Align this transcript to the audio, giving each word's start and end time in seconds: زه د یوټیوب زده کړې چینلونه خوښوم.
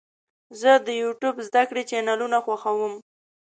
زه 0.61 0.71
د 0.87 0.87
یوټیوب 1.01 1.35
زده 1.47 1.63
کړې 1.69 1.83
چینلونه 1.89 2.37
خوښوم. 2.45 2.93